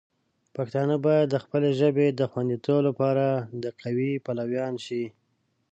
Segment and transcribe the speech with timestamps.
[0.55, 3.25] پښتانه باید د خپلې ژبې د خوندیتوب لپاره
[3.63, 5.03] د قوی پلویان شي.